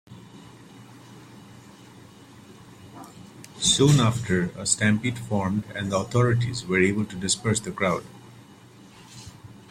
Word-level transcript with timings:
Soon 3.59 3.99
after, 3.99 4.45
a 4.57 4.65
stampede 4.65 5.19
formed 5.19 5.65
and 5.75 5.91
the 5.91 5.97
authorities 5.99 6.65
were 6.65 6.81
able 6.81 7.05
to 7.05 7.15
disperse 7.15 7.59
the 7.59 7.71
crowd. 7.71 8.03